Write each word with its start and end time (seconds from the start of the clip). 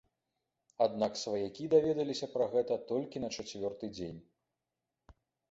Аднак 0.85 1.19
сваякі 1.23 1.67
даведаліся 1.73 2.31
пра 2.37 2.47
гэта 2.57 2.79
толькі 2.93 3.23
на 3.27 3.31
чацвёрты 3.37 3.85
дзень. 3.95 4.19